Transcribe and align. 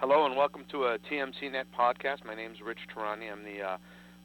Hello 0.00 0.26
and 0.26 0.36
welcome 0.36 0.62
to 0.70 0.84
a 0.84 0.98
TMC 1.10 1.50
Net 1.50 1.66
podcast. 1.76 2.24
My 2.24 2.36
name 2.36 2.52
is 2.52 2.58
Rich 2.64 2.78
Tehrani. 2.94 3.32
I'm 3.32 3.42
the 3.42 3.60
uh, 3.60 3.76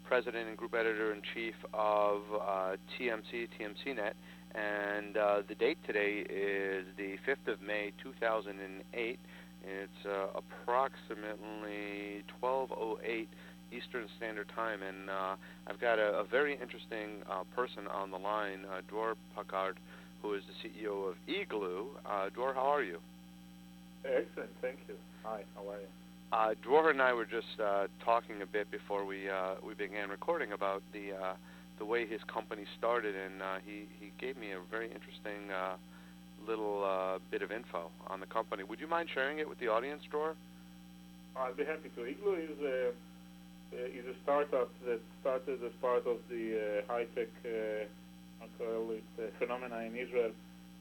president 0.07 0.47
and 0.47 0.55
group 0.55 0.75
editor 0.75 1.11
in 1.11 1.23
chief 1.33 1.55
of 1.73 2.21
uh, 2.31 2.75
TMC, 2.93 3.47
TMC 3.57 3.95
Net. 3.95 4.15
And 4.53 5.17
uh, 5.17 5.41
the 5.49 5.55
date 5.55 5.79
today 5.87 6.25
is 6.29 6.85
the 6.95 7.17
5th 7.27 7.51
of 7.51 7.59
May 7.63 7.91
2008. 8.03 9.19
It's 9.63 10.05
uh, 10.05 10.27
approximately 10.37 12.23
12:08 12.39 13.25
Eastern 13.71 14.05
Standard 14.17 14.51
Time, 14.55 14.83
and 14.83 15.09
uh, 15.09 15.35
I've 15.65 15.81
got 15.81 15.97
a, 15.97 16.19
a 16.19 16.23
very 16.23 16.53
interesting 16.53 17.23
uh, 17.27 17.45
person 17.55 17.87
on 17.87 18.11
the 18.11 18.19
line, 18.19 18.59
uh, 18.71 18.81
Dror 18.87 19.15
Packard, 19.35 19.79
who 20.21 20.35
is 20.35 20.43
the 20.45 20.69
CEO 20.69 21.09
of 21.09 21.15
eglue. 21.27 21.87
Uh, 22.05 22.29
Dror, 22.29 22.53
how 22.53 22.67
are 22.67 22.83
you? 22.83 22.99
Excellent, 24.05 24.49
thank 24.61 24.79
you. 24.87 24.95
Hi, 25.23 25.43
how 25.55 25.69
are 25.69 25.79
you? 25.79 25.87
Uh, 26.33 26.89
and 26.89 27.01
I 27.01 27.13
were 27.13 27.25
just 27.25 27.59
uh, 27.63 27.87
talking 28.03 28.41
a 28.41 28.45
bit 28.45 28.69
before 28.71 29.05
we 29.05 29.29
uh, 29.29 29.55
we 29.65 29.73
began 29.75 30.09
recording 30.09 30.51
about 30.51 30.81
the 30.91 31.13
uh, 31.13 31.33
the 31.77 31.85
way 31.85 32.05
his 32.05 32.21
company 32.23 32.65
started, 32.77 33.15
and 33.15 33.41
uh, 33.41 33.57
he 33.65 33.85
he 33.99 34.11
gave 34.19 34.37
me 34.37 34.51
a 34.51 34.59
very 34.69 34.87
interesting 34.87 35.51
uh, 35.51 35.75
little 36.47 36.83
uh, 36.83 37.19
bit 37.31 37.41
of 37.43 37.51
info 37.51 37.89
on 38.07 38.19
the 38.19 38.25
company. 38.25 38.63
Would 38.63 38.79
you 38.79 38.87
mind 38.87 39.09
sharing 39.13 39.39
it 39.39 39.47
with 39.47 39.59
the 39.59 39.67
audience, 39.67 40.01
Dror? 40.09 40.35
I'll 41.37 41.53
be 41.53 41.65
happy 41.65 41.89
to. 41.95 42.01
eglue 42.01 42.51
is 42.51 42.59
a 42.61 42.91
is 43.73 44.05
a 44.05 44.15
startup 44.23 44.69
that 44.85 44.99
started 45.21 45.63
as 45.63 45.71
part 45.81 46.05
of 46.05 46.17
the 46.29 46.83
uh, 46.83 46.91
high 46.91 47.05
tech 47.15 47.29
uh, 47.45 47.85
I 48.41 48.45
uh, 48.59 49.23
phenomena 49.39 49.79
in 49.79 49.95
Israel, 49.95 50.31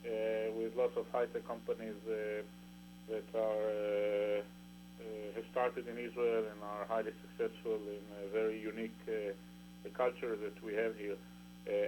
uh, 0.05 0.53
with 0.59 0.75
lots 0.77 0.97
of 0.97 1.07
high 1.13 1.27
tech 1.27 1.47
companies 1.47 1.95
uh, 2.09 2.43
that 3.09 3.29
are 3.35 3.65
uh, 3.71 4.41
uh, 5.03 5.35
have 5.35 5.45
started 5.51 5.89
in 5.89 5.99
Israel 5.99 6.45
and 6.51 6.59
are 6.63 6.85
highly 6.87 7.13
successful 7.25 7.79
in 7.89 8.05
a 8.25 8.29
very 8.33 8.61
unique 8.61 8.95
uh, 9.09 9.33
culture 9.97 10.37
that 10.37 10.57
we 10.65 10.75
have 10.75 10.97
here. 10.97 11.17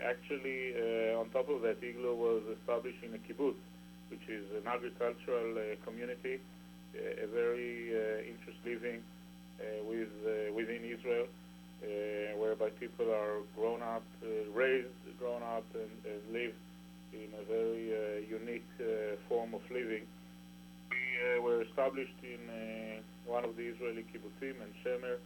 Actually, 0.06 0.70
on 1.18 1.28
top 1.30 1.48
of 1.48 1.62
that, 1.62 1.80
eglue 1.82 2.14
was 2.14 2.42
established 2.58 3.02
in 3.02 3.12
a 3.14 3.18
kibbutz, 3.26 3.58
which 4.08 4.22
is 4.28 4.44
an 4.54 4.66
agricultural 4.68 5.50
community, 5.84 6.38
a 6.94 7.26
very 7.26 7.90
interest 8.22 8.58
living 8.64 9.02
with 9.88 10.14
within 10.54 10.84
Israel, 10.84 11.26
uh, 11.82 12.38
whereby 12.38 12.70
people 12.78 13.10
are 13.10 13.42
grown 13.56 13.82
up, 13.82 14.04
uh, 14.22 14.28
raised, 14.54 14.88
grown 15.18 15.42
up, 15.42 15.64
and, 15.74 15.90
and 16.06 16.22
live 16.32 16.54
in 17.12 17.28
a 17.34 17.44
very 17.44 17.92
uh, 17.92 18.38
unique 18.40 18.64
form 19.28 19.54
of 19.54 19.60
living. 19.70 20.06
Uh, 21.14 21.40
were 21.40 21.62
established 21.62 22.18
in 22.24 22.42
uh, 22.50 22.98
one 23.30 23.44
of 23.44 23.54
the 23.56 23.62
Israeli 23.62 24.04
kibbutzim 24.10 24.58
in 24.58 24.70
Shemer 24.82 25.18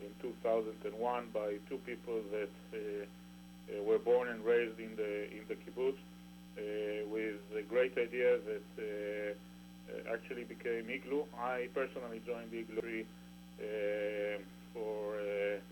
in 0.00 0.12
2001 0.20 1.28
by 1.32 1.56
two 1.68 1.78
people 1.86 2.20
that 2.30 2.52
uh, 2.74 2.76
uh, 2.76 3.82
were 3.82 3.98
born 3.98 4.28
and 4.28 4.44
raised 4.44 4.78
in 4.78 4.94
the 4.96 5.32
in 5.32 5.40
the 5.48 5.56
kibbutz 5.64 5.96
uh, 6.58 7.08
with 7.08 7.40
a 7.56 7.62
great 7.62 7.96
idea 7.96 8.36
that 8.44 8.68
uh, 8.76 10.12
actually 10.12 10.44
became 10.44 10.84
eglue. 10.92 11.24
I 11.38 11.68
personally 11.72 12.20
joined 12.26 12.52
eglue 12.52 13.06
for 14.74 15.16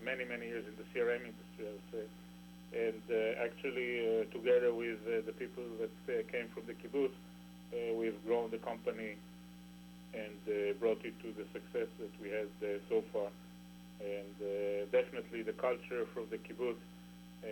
many 0.03 0.25
many 0.25 0.47
years 0.47 0.65
in 0.65 0.73
the 0.81 0.87
CRM 0.91 1.21
industry, 1.29 1.63
I 1.69 1.71
would 1.77 1.89
say, 1.93 2.05
and 2.73 3.01
actually 3.37 4.25
together 4.33 4.73
with 4.73 4.97
the 5.05 5.33
people 5.33 5.63
that 5.79 6.31
came 6.31 6.47
from 6.55 6.63
the 6.65 6.73
kibbutz, 6.73 7.13
uh, 7.73 7.93
we've 7.93 8.17
grown 8.25 8.49
the 8.49 8.57
company 8.57 9.15
and 10.13 10.41
uh, 10.47 10.73
brought 10.79 11.03
it 11.05 11.13
to 11.21 11.31
the 11.37 11.45
success 11.53 11.87
that 11.99 12.13
we 12.21 12.29
had 12.29 12.49
uh, 12.63 12.79
so 12.89 13.03
far. 13.13 13.29
And 13.99 14.35
uh, 14.41 14.85
definitely 14.91 15.43
the 15.43 15.53
culture 15.53 16.05
from 16.13 16.25
the 16.29 16.37
kibbutz 16.37 16.81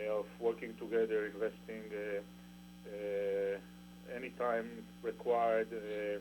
of 0.09 0.25
working 0.39 0.73
together, 0.79 1.25
investing 1.27 1.83
uh, 2.87 3.57
anytime 4.15 4.69
required, 5.03 5.67
uh, 5.71 6.19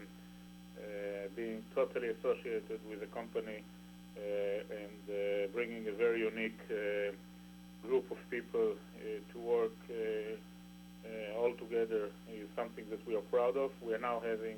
being 1.34 1.62
totally 1.74 2.08
associated 2.08 2.80
with 2.88 3.00
the 3.00 3.06
company, 3.06 3.62
and 4.16 5.52
bringing 5.52 5.86
a 5.88 5.92
very 5.92 6.20
unique 6.20 6.58
group 7.82 8.10
of 8.10 8.18
people 8.30 8.74
to 9.32 9.38
work 9.38 9.72
all 11.36 11.52
together 11.54 12.10
is 12.32 12.48
something 12.56 12.84
that 12.90 13.06
we 13.06 13.14
are 13.14 13.26
proud 13.30 13.56
of. 13.56 13.70
We 13.86 13.94
are 13.94 13.98
now 13.98 14.20
having 14.20 14.56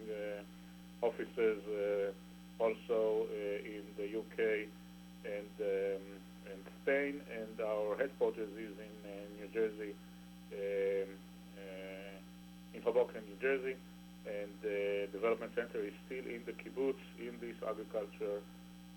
offices 1.02 1.58
uh, 1.68 2.62
also 2.62 3.26
uh, 3.30 3.62
in 3.62 3.84
the 3.96 4.18
UK 4.18 4.66
and 5.24 5.54
um, 5.60 6.04
and 6.48 6.60
Spain, 6.82 7.20
and 7.28 7.60
our 7.60 7.96
headquarters 7.98 8.48
is 8.56 8.72
in 8.72 8.94
uh, 9.04 9.12
New 9.36 9.48
Jersey, 9.52 9.92
um, 10.52 11.10
in 12.74 12.82
Hoboken, 12.82 13.20
New 13.28 13.36
Jersey, 13.40 13.76
and 14.24 14.48
the 14.62 15.08
development 15.12 15.52
center 15.54 15.84
is 15.84 15.92
still 16.06 16.24
in 16.24 16.40
the 16.46 16.52
kibbutz 16.52 17.00
in 17.20 17.36
this 17.40 17.56
agriculture, 17.60 18.40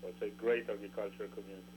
let's 0.02 0.16
say, 0.18 0.30
great 0.38 0.64
agriculture 0.70 1.28
community. 1.36 1.76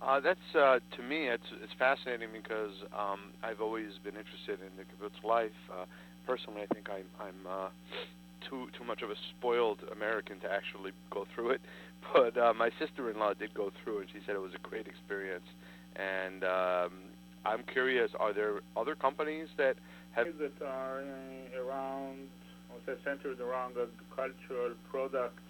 Uh, 0.00 0.20
that's 0.20 0.48
uh, 0.54 0.78
to 0.94 1.02
me, 1.02 1.26
it's 1.26 1.50
it's 1.62 1.74
fascinating 1.78 2.28
because 2.32 2.74
um, 2.94 3.34
I've 3.42 3.60
always 3.60 3.98
been 4.04 4.14
interested 4.14 4.62
in 4.62 4.70
the 4.78 4.86
kibbutz 4.86 5.18
life. 5.26 5.58
Uh, 5.66 5.86
personally, 6.24 6.62
I 6.62 6.72
think 6.72 6.88
I'm 6.88 7.08
I'm 7.18 7.70
too 8.48 8.68
too 8.76 8.84
much 8.84 9.02
of 9.02 9.10
a 9.10 9.14
spoiled 9.36 9.78
American 9.92 10.40
to 10.40 10.50
actually 10.50 10.92
go 11.10 11.26
through 11.34 11.50
it. 11.50 11.60
But 12.14 12.38
uh, 12.38 12.54
my 12.54 12.70
sister-in-law 12.78 13.34
did 13.34 13.52
go 13.54 13.72
through, 13.82 14.00
and 14.00 14.08
she 14.12 14.20
said 14.24 14.36
it 14.36 14.40
was 14.40 14.54
a 14.54 14.68
great 14.68 14.86
experience. 14.86 15.44
And 15.96 16.44
um, 16.44 16.92
I'm 17.44 17.64
curious, 17.72 18.10
are 18.20 18.32
there 18.32 18.60
other 18.76 18.94
companies 18.94 19.48
that 19.56 19.74
have? 20.12 20.26
that 20.38 20.64
are 20.64 21.02
uh, 21.02 21.60
around, 21.60 22.30
I 22.70 22.74
would 22.74 22.86
say, 22.86 22.94
centered 23.04 23.40
around 23.40 23.72
agricultural 23.72 24.74
products 24.90 25.42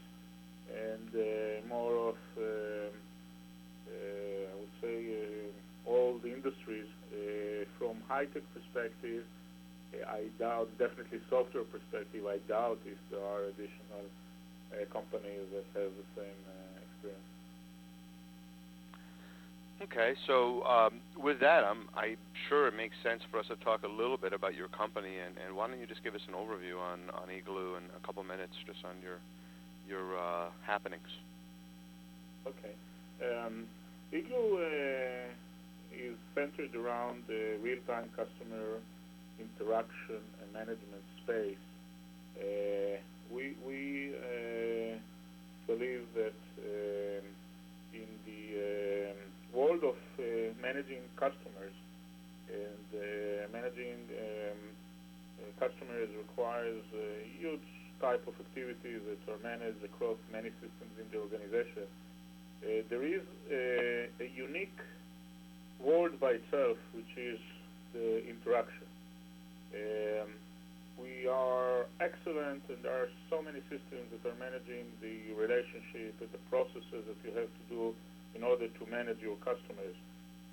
and 0.72 1.08
uh, 1.14 1.68
more 1.68 2.08
of, 2.08 2.16
um, 2.36 2.92
uh, 3.88 4.52
I 4.52 4.54
would 4.58 4.74
say, 4.80 4.96
uh, 5.12 5.90
all 5.90 6.18
the 6.22 6.32
industries. 6.32 6.86
Uh, 7.12 7.64
from 7.78 7.96
high-tech 8.06 8.42
perspective, 8.52 9.24
uh, 9.24 9.47
I 10.06 10.28
doubt, 10.38 10.68
definitely 10.78 11.20
software 11.30 11.64
perspective, 11.64 12.24
I 12.26 12.38
doubt 12.48 12.78
if 12.84 12.98
there 13.10 13.24
are 13.24 13.44
additional 13.48 14.04
uh, 14.72 14.84
companies 14.92 15.48
that 15.52 15.64
have 15.80 15.92
the 15.96 16.06
same 16.14 16.40
uh, 16.44 16.80
experience. 16.84 17.28
Okay, 19.80 20.14
so 20.26 20.64
um, 20.64 21.00
with 21.16 21.38
that, 21.40 21.62
I'm 21.64 21.88
I'm 21.94 22.18
sure 22.48 22.66
it 22.66 22.74
makes 22.74 22.96
sense 23.02 23.22
for 23.30 23.38
us 23.38 23.46
to 23.46 23.56
talk 23.64 23.84
a 23.84 23.88
little 23.88 24.16
bit 24.16 24.32
about 24.32 24.54
your 24.54 24.68
company, 24.68 25.18
and, 25.24 25.38
and 25.38 25.54
why 25.54 25.68
don't 25.68 25.78
you 25.78 25.86
just 25.86 26.02
give 26.02 26.14
us 26.14 26.20
an 26.26 26.34
overview 26.34 26.76
on 26.82 27.08
on 27.14 27.28
eglue 27.30 27.78
in 27.78 27.84
a 27.96 28.04
couple 28.04 28.22
minutes, 28.24 28.52
just 28.66 28.84
on 28.84 29.00
your 29.00 29.18
your 29.88 30.18
uh, 30.18 30.50
happenings. 30.66 31.08
Okay. 32.46 32.74
Um, 33.22 33.66
eglue 34.12 34.58
uh, 34.58 35.30
is 35.94 36.16
centered 36.34 36.74
around 36.74 37.22
the 37.28 37.56
real-time 37.62 38.10
customer 38.16 38.82
interaction 39.38 40.22
and 40.42 40.52
management 40.52 41.04
space. 41.22 41.64
Uh, 42.38 42.98
we 43.32 43.54
we 43.66 44.14
uh, 44.14 44.98
believe 45.66 46.06
that 46.14 46.38
um, 46.58 47.24
in 47.94 48.08
the 48.26 48.42
um, 49.12 49.18
world 49.52 49.82
of 49.84 49.98
uh, 50.18 50.22
managing 50.62 51.02
customers 51.16 51.74
and 52.48 52.86
uh, 52.94 53.48
managing 53.52 54.00
um, 54.16 54.60
uh, 55.38 55.44
customers 55.60 56.08
requires 56.16 56.82
a 56.96 57.08
huge 57.38 57.68
type 58.00 58.24
of 58.26 58.34
activities 58.40 59.00
that 59.04 59.20
are 59.32 59.40
managed 59.42 59.82
across 59.84 60.16
many 60.32 60.50
systems 60.62 60.94
in 60.96 61.06
the 61.12 61.18
organization. 61.18 61.86
Uh, 62.62 62.82
there 62.90 63.04
is 63.04 63.22
a, 63.50 64.08
a 64.20 64.28
unique 64.34 64.80
world 65.78 66.18
by 66.18 66.38
itself, 66.40 66.76
which 66.94 67.12
is 67.16 67.38
the 67.92 68.24
interaction. 68.26 68.87
Um, 69.74 70.32
we 70.98 71.28
are 71.28 71.86
excellent, 72.00 72.62
and 72.68 72.78
there 72.82 72.94
are 72.94 73.08
so 73.30 73.42
many 73.42 73.60
systems 73.70 74.10
that 74.10 74.22
are 74.26 74.38
managing 74.40 74.88
the 75.00 75.32
relationship 75.38 76.18
and 76.20 76.30
the 76.32 76.42
processes 76.50 77.06
that 77.06 77.18
you 77.22 77.30
have 77.38 77.46
to 77.46 77.64
do 77.70 77.94
in 78.34 78.42
order 78.42 78.66
to 78.66 78.82
manage 78.90 79.20
your 79.20 79.36
customers. 79.36 79.94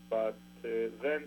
But 0.10 0.38
uh, 0.64 0.94
then 1.02 1.26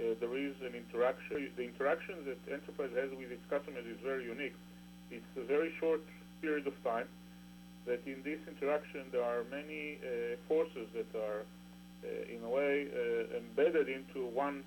uh, 0.00 0.18
there 0.18 0.36
is 0.36 0.54
an 0.66 0.74
interaction. 0.74 1.50
The 1.56 1.64
interaction 1.64 2.24
that 2.26 2.40
enterprise 2.50 2.90
has 2.96 3.10
with 3.10 3.30
its 3.30 3.44
customers 3.48 3.86
is 3.86 3.98
very 4.02 4.24
unique. 4.24 4.56
It's 5.10 5.32
a 5.36 5.44
very 5.44 5.72
short 5.78 6.02
period 6.40 6.66
of 6.66 6.74
time. 6.82 7.06
That 7.86 8.00
in 8.06 8.22
this 8.24 8.38
interaction 8.48 9.06
there 9.12 9.24
are 9.24 9.44
many 9.50 9.98
uh, 10.02 10.36
forces 10.48 10.88
that 10.94 11.10
are, 11.14 11.42
uh, 12.04 12.34
in 12.34 12.42
a 12.44 12.48
way, 12.48 12.88
uh, 12.90 13.38
embedded 13.38 13.88
into 13.88 14.26
one 14.26 14.62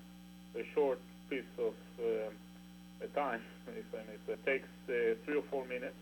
uh, 0.54 0.62
short 0.74 1.00
piece 1.30 1.52
of 1.58 1.74
a 3.02 3.06
time, 3.14 3.40
if 3.68 3.84
I 3.92 4.02
may. 4.06 4.32
It 4.32 4.44
takes 4.46 4.68
uh, 4.88 5.14
three 5.24 5.36
or 5.36 5.44
four 5.50 5.64
minutes, 5.66 5.96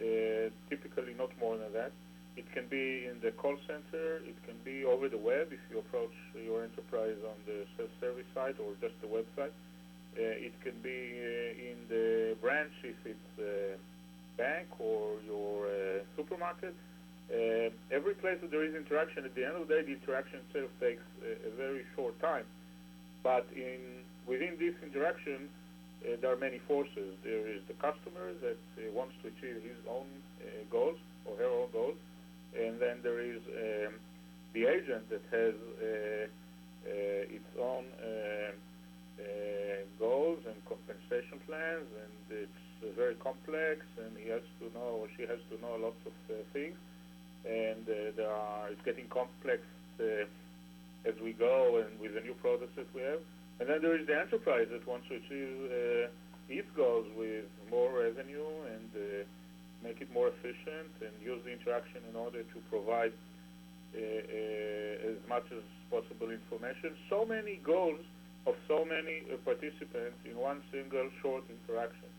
uh, 0.00 0.50
typically 0.70 1.14
not 1.18 1.30
more 1.40 1.56
than 1.56 1.72
that. 1.72 1.92
it 2.36 2.50
can 2.52 2.66
be 2.68 3.06
in 3.06 3.20
the 3.20 3.30
call 3.32 3.56
center. 3.66 4.16
It 4.24 4.36
can 4.46 4.56
be 4.64 4.84
over 4.84 5.08
the 5.08 5.18
web 5.18 5.52
if 5.52 5.60
you 5.70 5.78
approach 5.78 6.14
your 6.34 6.64
enterprise 6.64 7.16
on 7.28 7.36
the 7.46 7.66
self-service 7.76 8.26
site 8.34 8.56
or 8.58 8.72
just 8.80 8.94
the 9.00 9.08
website. 9.08 9.52
Uh, 10.16 10.46
it 10.48 10.52
can 10.62 10.76
be 10.82 11.12
uh, 11.16 11.68
in 11.70 11.76
the 11.88 12.36
branch 12.40 12.72
if 12.84 12.96
it's 13.04 13.32
a 13.38 13.76
bank 14.36 14.68
or 14.78 15.16
your 15.26 15.66
uh, 15.66 16.04
supermarket. 16.16 16.74
Uh, 17.32 17.72
every 17.90 18.14
place 18.14 18.36
that 18.40 18.50
there 18.50 18.64
is 18.64 18.74
interaction, 18.74 19.24
at 19.24 19.34
the 19.34 19.44
end 19.44 19.56
of 19.56 19.68
the 19.68 19.74
day, 19.74 19.82
the 19.82 19.92
interaction 19.92 20.40
itself 20.48 20.70
takes 20.80 21.04
a, 21.24 21.48
a 21.48 21.50
very 21.56 21.84
short 21.96 22.18
time. 22.20 22.44
But 23.22 23.46
in 23.54 24.04
within 24.32 24.56
this 24.56 24.72
interaction, 24.80 25.52
uh, 26.00 26.16
there 26.20 26.32
are 26.32 26.40
many 26.40 26.58
forces. 26.66 27.12
There 27.22 27.46
is 27.52 27.60
the 27.68 27.76
customer 27.76 28.32
that 28.40 28.62
uh, 28.80 28.88
wants 28.96 29.12
to 29.20 29.28
achieve 29.28 29.60
his 29.60 29.80
own 29.84 30.08
uh, 30.40 30.64
goals 30.72 30.96
or 31.28 31.36
her 31.36 31.52
own 31.52 31.68
goals, 31.70 32.00
and 32.56 32.80
then 32.80 33.04
there 33.04 33.20
is 33.20 33.44
um, 33.52 33.92
the 34.56 34.64
agent 34.64 35.04
that 35.12 35.24
has 35.30 35.52
uh, 35.52 35.84
uh, 36.88 37.36
its 37.36 37.52
own 37.60 37.84
uh, 38.00 38.56
goals 40.00 40.40
and 40.48 40.56
compensation 40.64 41.38
plans, 41.46 41.86
and 42.00 42.40
it's 42.42 42.96
very 42.96 43.14
complex, 43.16 43.84
and 44.00 44.16
he 44.16 44.28
has 44.32 44.42
to 44.58 44.66
know 44.74 45.04
or 45.04 45.06
she 45.16 45.22
has 45.22 45.38
to 45.52 45.60
know 45.60 45.76
lots 45.78 46.00
of 46.08 46.14
things, 46.52 46.74
and 47.44 47.84
there 47.86 48.32
are 48.32 48.68
it's 48.72 48.82
getting 48.84 49.06
complex 49.08 49.60
as 51.04 51.14
we 51.22 51.32
go 51.32 51.84
and 51.84 52.00
with 52.00 52.14
the 52.14 52.20
new 52.20 52.34
products 52.42 52.74
that 52.74 52.88
we 52.94 53.02
have. 53.02 53.20
And 53.62 53.70
then 53.70 53.80
there 53.80 53.94
is 53.94 54.08
the 54.08 54.18
enterprise 54.18 54.66
that 54.74 54.82
wants 54.90 55.06
to 55.06 55.22
achieve 55.22 55.54
uh, 55.70 56.50
its 56.50 56.66
goals 56.74 57.06
with 57.14 57.46
more 57.70 57.94
revenue 57.94 58.50
and 58.66 58.90
uh, 58.90 59.22
make 59.86 60.02
it 60.02 60.10
more 60.12 60.34
efficient 60.34 60.90
and 60.98 61.14
use 61.22 61.38
the 61.46 61.54
interaction 61.54 62.02
in 62.10 62.18
order 62.18 62.42
to 62.42 62.58
provide 62.68 63.14
uh, 63.94 64.00
uh 64.02 65.10
as 65.14 65.18
much 65.28 65.46
as 65.54 65.62
possible 65.94 66.34
information. 66.34 66.90
So 67.08 67.24
many 67.24 67.60
goals 67.62 68.02
of 68.50 68.58
so 68.66 68.84
many 68.84 69.22
uh, 69.30 69.38
participants 69.46 70.18
in 70.26 70.34
one 70.34 70.58
single 70.72 71.06
short 71.22 71.44
interaction. 71.46 72.10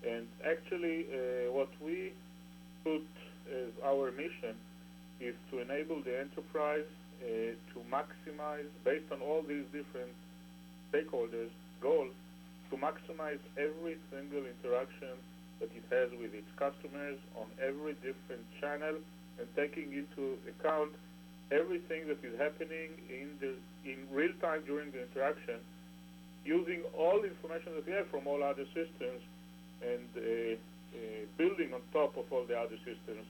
And 0.00 0.24
actually, 0.48 1.04
uh, 1.12 1.52
what 1.52 1.68
we 1.84 2.14
put 2.84 3.04
as 3.52 3.68
our 3.84 4.12
mission 4.12 4.56
is 5.20 5.34
to 5.50 5.60
enable 5.60 6.00
the 6.00 6.18
enterprise 6.18 6.88
to 7.20 7.78
maximize, 7.92 8.64
based 8.82 9.12
on 9.12 9.20
all 9.20 9.42
these 9.42 9.68
different 9.76 10.08
stakeholders' 10.92 11.54
goal 11.80 12.06
to 12.70 12.76
maximize 12.76 13.40
every 13.56 13.96
single 14.10 14.44
interaction 14.46 15.14
that 15.58 15.70
it 15.74 15.84
has 15.90 16.10
with 16.18 16.34
its 16.34 16.48
customers 16.56 17.18
on 17.36 17.46
every 17.62 17.94
different 18.00 18.42
channel 18.60 18.96
and 19.38 19.46
taking 19.56 19.92
into 19.92 20.36
account 20.48 20.92
everything 21.50 22.06
that 22.06 22.22
is 22.22 22.38
happening 22.38 22.90
in 23.10 23.28
the 23.40 23.54
in 23.84 23.98
real 24.12 24.32
time 24.40 24.62
during 24.66 24.90
the 24.92 25.02
interaction 25.02 25.58
using 26.44 26.82
all 26.96 27.20
the 27.20 27.28
information 27.28 27.74
that 27.74 27.84
we 27.86 27.92
have 27.92 28.06
from 28.08 28.26
all 28.26 28.42
other 28.42 28.64
systems 28.72 29.20
and 29.82 30.06
uh, 30.16 30.22
uh, 30.22 31.22
building 31.36 31.72
on 31.74 31.80
top 31.92 32.16
of 32.16 32.24
all 32.30 32.44
the 32.44 32.56
other 32.56 32.76
systems 32.84 33.24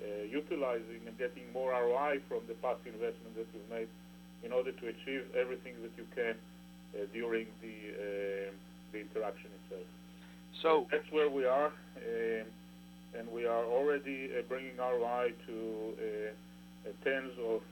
uh, 0.00 0.24
utilizing 0.28 1.00
and 1.06 1.16
getting 1.18 1.44
more 1.52 1.70
ROI 1.70 2.18
from 2.28 2.40
the 2.48 2.54
past 2.60 2.80
investment 2.84 3.36
that 3.36 3.46
we've 3.54 3.70
made 3.70 3.88
in 4.42 4.52
order 4.52 4.72
to 4.72 4.84
achieve 4.88 5.22
everything 5.38 5.74
that 5.82 5.92
you 5.96 6.06
can 6.16 6.34
during 7.12 7.46
the 7.60 8.48
uh, 8.48 8.52
the 8.92 9.00
interaction 9.00 9.50
itself. 9.64 9.86
So 10.62 10.86
that's 10.90 11.10
where 11.10 11.30
we 11.30 11.44
are, 11.46 11.72
um, 11.96 12.46
and 13.18 13.28
we 13.32 13.46
are 13.46 13.64
already 13.64 14.30
uh, 14.36 14.42
bringing 14.48 14.76
ROI 14.76 15.32
to 15.46 16.32
tens 17.04 17.32
of 17.38 17.62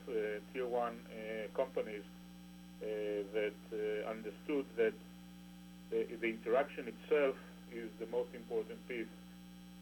tier 0.53 0.67
one 0.67 0.95
companies 1.55 2.03
that 2.81 3.53
understood 4.09 4.65
that 4.77 4.93
the 5.91 6.27
interaction 6.27 6.87
itself 6.87 7.35
is 7.71 7.89
the 7.99 8.07
most 8.11 8.29
important 8.35 8.79
piece 8.87 9.07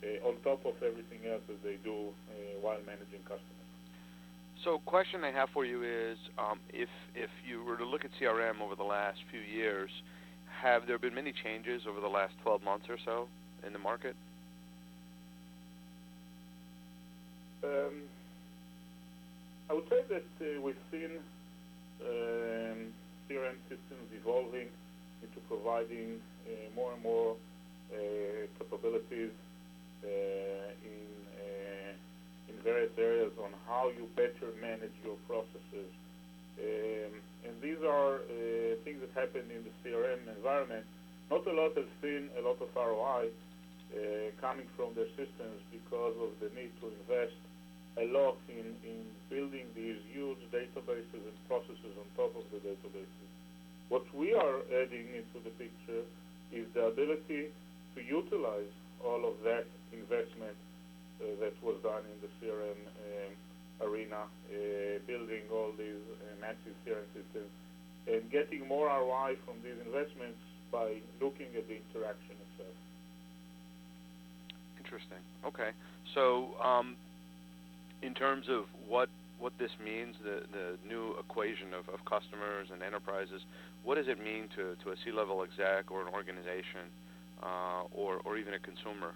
uh, 0.03 0.27
on 0.27 0.35
top 0.43 0.65
of 0.65 0.75
everything 0.81 1.19
else 1.29 1.41
that 1.47 1.61
they 1.63 1.77
do 1.83 2.09
uh, 2.31 2.55
while 2.61 2.79
managing 2.85 3.21
customers. 3.27 3.68
So, 4.63 4.79
question 4.85 5.23
I 5.23 5.31
have 5.31 5.49
for 5.53 5.63
you 5.63 5.83
is, 5.83 6.17
um, 6.37 6.59
if 6.73 6.89
if 7.15 7.29
you 7.47 7.63
were 7.63 7.77
to 7.77 7.85
look 7.85 8.03
at 8.03 8.11
CRM 8.19 8.61
over 8.61 8.75
the 8.75 8.83
last 8.83 9.19
few 9.31 9.39
years, 9.39 9.89
have 10.61 10.85
there 10.85 10.99
been 10.99 11.15
many 11.15 11.31
changes 11.43 11.83
over 11.87 12.01
the 12.01 12.09
last 12.09 12.33
12 12.43 12.61
months 12.63 12.85
or 12.89 12.97
so 13.05 13.29
in 13.65 13.71
the 13.71 13.79
market? 13.79 14.15
Um, 17.63 18.03
I 19.69 19.73
would 19.73 19.87
say 19.89 20.01
that 20.09 20.27
uh, 20.41 20.61
we've 20.61 20.75
seen 20.91 21.19
um, 22.01 22.91
CRM 23.29 23.55
systems 23.69 24.11
evolving 24.13 24.67
into 25.21 25.39
providing 25.47 26.19
uh, 26.45 26.75
more 26.75 26.93
and 26.93 27.01
more 27.01 27.35
uh, 27.93 28.47
capabilities 28.57 29.31
uh, 30.03 30.59
various 32.63 32.91
areas 32.97 33.31
on 33.39 33.51
how 33.67 33.89
you 33.89 34.07
better 34.15 34.51
manage 34.61 34.93
your 35.03 35.17
processes. 35.27 35.89
Um, 36.59 37.13
and 37.47 37.55
these 37.61 37.79
are 37.85 38.19
uh, 38.19 38.75
things 38.83 38.99
that 38.99 39.11
happen 39.15 39.47
in 39.47 39.63
the 39.63 39.73
CRM 39.81 40.27
environment. 40.35 40.85
Not 41.31 41.47
a 41.47 41.53
lot 41.53 41.77
has 41.77 41.87
seen 42.01 42.29
a 42.37 42.41
lot 42.41 42.59
of 42.59 42.67
ROI 42.75 43.29
uh, 43.29 44.29
coming 44.41 44.67
from 44.75 44.93
their 44.95 45.09
systems 45.15 45.61
because 45.71 46.15
of 46.19 46.35
the 46.41 46.49
need 46.57 46.73
to 46.81 46.91
invest 47.01 47.37
a 47.97 48.05
lot 48.11 48.37
in, 48.49 48.75
in 48.85 49.01
building 49.29 49.65
these 49.75 49.97
huge 50.11 50.39
databases 50.51 51.21
and 51.23 51.37
processes 51.47 51.93
on 51.97 52.05
top 52.15 52.35
of 52.35 52.43
the 52.51 52.59
databases. 52.61 53.29
What 53.89 54.05
we 54.13 54.33
are 54.33 54.61
adding 54.69 55.09
into 55.15 55.37
the 55.43 55.49
picture 55.57 56.05
is 56.53 56.65
the 56.73 56.93
ability 56.93 57.49
to 57.95 57.99
utilize 58.03 58.71
all 59.03 59.25
of 59.25 59.41
that 59.43 59.65
investment 59.93 60.55
that 61.19 61.53
was 61.63 61.75
done 61.83 62.03
in 62.07 62.17
the 62.23 62.31
CRM 62.39 62.79
um, 62.79 63.33
arena, 63.81 64.23
uh, 64.23 64.99
building 65.07 65.43
all 65.51 65.71
these 65.77 66.03
uh, 66.19 66.39
massive 66.39 66.75
CRM 66.85 67.07
systems, 67.13 67.51
and 68.07 68.23
getting 68.31 68.67
more 68.67 68.87
ROI 68.87 69.35
from 69.45 69.55
these 69.63 69.77
investments 69.85 70.39
by 70.71 71.01
looking 71.21 71.47
at 71.57 71.67
the 71.67 71.77
interaction 71.79 72.35
itself. 72.51 72.75
Interesting. 74.77 75.21
Okay. 75.45 75.71
So, 76.15 76.55
um, 76.63 76.95
in 78.01 78.13
terms 78.13 78.45
of 78.49 78.65
what 78.87 79.09
what 79.39 79.53
this 79.57 79.71
means, 79.83 80.15
the 80.23 80.43
the 80.51 80.77
new 80.87 81.15
equation 81.19 81.73
of, 81.73 81.87
of 81.93 82.03
customers 82.05 82.67
and 82.71 82.81
enterprises, 82.81 83.41
what 83.83 83.95
does 83.95 84.07
it 84.07 84.19
mean 84.19 84.49
to, 84.55 84.75
to 84.83 84.91
a 84.91 84.95
C-level 85.03 85.43
exec 85.43 85.91
or 85.91 86.01
an 86.01 86.07
organization, 86.13 86.87
uh, 87.43 87.83
or 87.93 88.21
or 88.25 88.37
even 88.37 88.53
a 88.53 88.59
consumer? 88.59 89.13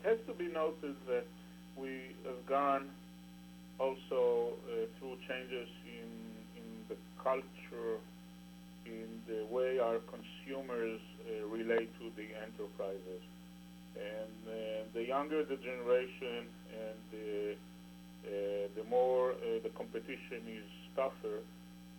It 0.00 0.08
has 0.08 0.18
to 0.28 0.32
be 0.32 0.48
noted 0.48 0.96
that 1.08 1.26
we 1.76 2.16
have 2.24 2.46
gone 2.48 2.88
also 3.78 4.56
uh, 4.64 4.88
through 4.96 5.16
changes 5.28 5.68
in, 5.84 6.08
in 6.56 6.68
the 6.88 6.96
culture, 7.22 8.00
in 8.86 9.04
the 9.28 9.44
way 9.52 9.78
our 9.78 10.00
consumers 10.08 11.00
uh, 11.28 11.46
relate 11.48 11.92
to 12.00 12.08
the 12.16 12.32
enterprises. 12.32 13.20
And 13.92 14.40
uh, 14.48 14.88
the 14.94 15.04
younger 15.04 15.44
the 15.44 15.56
generation 15.56 16.48
and 16.72 16.96
the, 17.12 17.56
uh, 18.24 18.68
the 18.80 18.84
more 18.88 19.32
uh, 19.32 19.60
the 19.62 19.70
competition 19.76 20.48
is 20.48 20.64
tougher, 20.96 21.44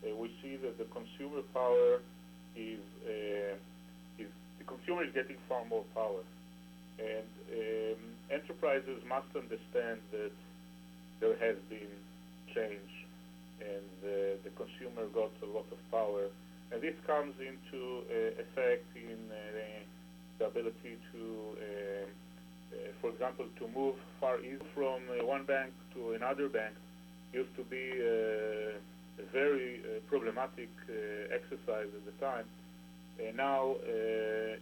uh, 0.02 0.16
we 0.16 0.34
see 0.42 0.58
that 0.58 0.80
the 0.80 0.90
consumer 0.90 1.46
power 1.54 2.02
is, 2.56 2.82
is, 4.18 4.30
the 4.58 4.66
consumer 4.66 5.04
is 5.04 5.14
getting 5.14 5.38
far 5.48 5.64
more 5.66 5.86
power. 5.94 6.26
And 7.02 7.32
um, 7.58 8.00
enterprises 8.30 9.02
must 9.10 9.28
understand 9.36 10.00
that 10.12 10.32
there 11.20 11.38
has 11.38 11.58
been 11.70 11.90
change 12.54 12.92
and 13.62 13.94
uh, 14.04 14.38
the 14.44 14.52
consumer 14.58 15.06
got 15.14 15.32
a 15.44 15.50
lot 15.54 15.66
of 15.72 15.80
power. 15.92 16.30
And 16.72 16.82
this 16.82 16.96
comes 17.06 17.36
into 17.40 18.02
uh, 18.10 18.42
effect 18.42 18.86
in 18.96 19.20
uh, 19.30 19.86
the 20.40 20.46
ability 20.48 20.98
to, 21.12 21.22
um, 21.22 22.10
uh, 22.74 22.76
for 23.02 23.10
example, 23.12 23.46
to 23.60 23.68
move 23.76 23.96
far 24.20 24.40
east 24.40 24.64
from 24.74 25.02
uh, 25.10 25.26
one 25.26 25.44
bank 25.44 25.72
to 25.94 26.14
another 26.14 26.50
bank 26.50 26.74
used 27.34 27.56
to 27.56 27.64
be 27.64 27.92
uh, 27.92 29.22
a 29.22 29.26
very 29.32 29.80
problematic 30.10 30.70
exercise 31.32 31.88
at 31.96 32.04
the 32.06 32.26
time. 32.26 32.46
And 33.20 33.38
now 33.38 33.76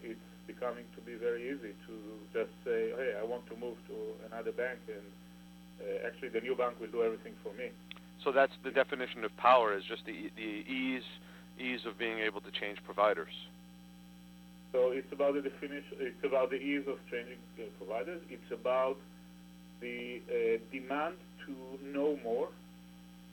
it's 0.03 0.29
becoming 0.53 0.85
to 0.95 1.01
be 1.09 1.15
very 1.15 1.41
easy 1.51 1.73
to 1.87 1.95
just 2.33 2.53
say, 2.65 2.79
hey, 2.97 3.11
I 3.21 3.23
want 3.23 3.45
to 3.51 3.55
move 3.63 3.77
to 3.89 3.97
another 4.27 4.51
bank, 4.51 4.79
and 4.89 5.07
uh, 5.81 6.07
actually 6.07 6.29
the 6.29 6.41
new 6.41 6.55
bank 6.55 6.73
will 6.81 6.93
do 6.97 7.01
everything 7.03 7.33
for 7.43 7.53
me. 7.53 7.69
So 8.23 8.31
that's 8.31 8.55
the 8.63 8.71
definition 8.71 9.23
of 9.23 9.31
power 9.37 9.77
is 9.77 9.83
just 9.87 10.03
the 10.05 10.17
the 10.35 10.51
ease 10.67 11.09
ease 11.59 11.83
of 11.85 11.97
being 11.97 12.19
able 12.19 12.41
to 12.41 12.51
change 12.51 12.77
providers. 12.83 13.35
So 14.71 14.79
it's 14.91 15.11
about 15.11 15.33
the 15.33 15.41
definition. 15.41 15.95
It's 15.99 16.23
about 16.23 16.49
the 16.49 16.61
ease 16.71 16.85
of 16.87 16.97
changing 17.11 17.41
uh, 17.57 17.63
providers. 17.79 18.21
It's 18.29 18.51
about 18.51 18.97
the 19.81 20.21
uh, 20.29 20.59
demand 20.71 21.15
to 21.45 21.53
know 21.95 22.19
more. 22.23 22.49